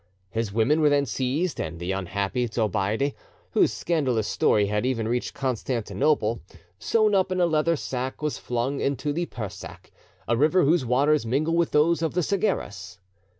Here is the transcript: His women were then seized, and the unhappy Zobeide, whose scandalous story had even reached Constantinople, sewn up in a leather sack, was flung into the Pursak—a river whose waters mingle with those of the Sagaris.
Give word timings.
His 0.31 0.51
women 0.51 0.81
were 0.81 0.89
then 0.89 1.05
seized, 1.05 1.59
and 1.61 1.77
the 1.79 1.91
unhappy 1.91 2.47
Zobeide, 2.47 3.13
whose 3.51 3.71
scandalous 3.71 4.27
story 4.27 4.65
had 4.65 4.83
even 4.83 5.07
reached 5.07 5.35
Constantinople, 5.35 6.41
sewn 6.79 7.13
up 7.13 7.31
in 7.31 7.39
a 7.39 7.45
leather 7.45 7.75
sack, 7.75 8.19
was 8.19 8.39
flung 8.39 8.79
into 8.79 9.13
the 9.13 9.27
Pursak—a 9.27 10.35
river 10.35 10.63
whose 10.63 10.83
waters 10.87 11.23
mingle 11.27 11.55
with 11.55 11.69
those 11.69 12.01
of 12.01 12.15
the 12.15 12.23
Sagaris. 12.23 12.97